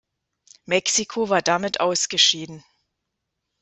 [0.65, 2.63] Mexiko war damit ausgeschieden.